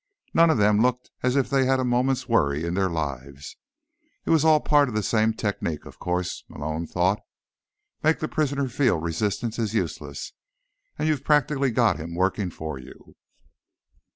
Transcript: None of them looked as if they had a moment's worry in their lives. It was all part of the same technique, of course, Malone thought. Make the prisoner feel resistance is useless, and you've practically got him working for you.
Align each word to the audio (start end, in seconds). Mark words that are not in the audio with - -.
None 0.33 0.49
of 0.49 0.57
them 0.57 0.81
looked 0.81 1.11
as 1.21 1.35
if 1.35 1.47
they 1.47 1.65
had 1.67 1.79
a 1.79 1.83
moment's 1.85 2.27
worry 2.27 2.65
in 2.65 2.73
their 2.73 2.89
lives. 2.89 3.55
It 4.25 4.31
was 4.31 4.43
all 4.43 4.59
part 4.59 4.89
of 4.89 4.95
the 4.95 5.03
same 5.03 5.31
technique, 5.31 5.85
of 5.85 5.99
course, 5.99 6.43
Malone 6.49 6.87
thought. 6.87 7.19
Make 8.01 8.17
the 8.17 8.27
prisoner 8.27 8.67
feel 8.67 8.97
resistance 8.97 9.59
is 9.59 9.75
useless, 9.75 10.33
and 10.97 11.07
you've 11.07 11.23
practically 11.23 11.69
got 11.69 11.99
him 11.99 12.15
working 12.15 12.49
for 12.49 12.79
you. 12.79 13.13